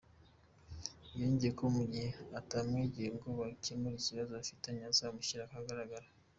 [1.19, 2.09] Yongeye ko mu gihe
[2.39, 6.07] atamwegera ngo bakemure ikibazo bafitanye azamushyira ahagaragara.